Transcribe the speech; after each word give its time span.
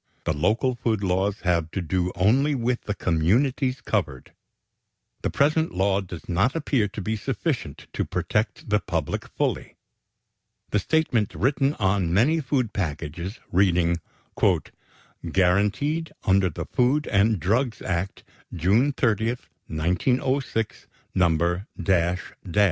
The 0.23 0.33
local 0.33 0.73
food 0.73 1.03
laws 1.03 1.41
have 1.41 1.69
to 1.77 1.79
do 1.79 2.11
only 2.15 2.55
with 2.55 2.85
the 2.85 2.95
communities 2.95 3.81
covered. 3.81 4.33
The 5.21 5.29
present 5.29 5.75
law 5.75 6.01
does 6.01 6.27
not 6.27 6.55
appear 6.55 6.87
to 6.87 7.01
be 7.03 7.15
sufficient 7.15 7.85
to 7.93 8.03
protect 8.03 8.67
the 8.67 8.79
public 8.79 9.27
fully. 9.27 9.75
The 10.71 10.79
statement 10.79 11.35
written 11.35 11.75
on 11.75 12.11
many 12.11 12.39
food 12.41 12.73
packages, 12.73 13.39
reading 13.51 14.01
"Guaranteed 15.31 16.11
Under 16.23 16.49
The 16.49 16.65
Food 16.65 17.05
and 17.05 17.39
Drugs 17.39 17.79
Act, 17.83 18.23
June 18.51 18.93
30, 18.93 19.35
1906. 19.69 20.87
No. 21.13 22.25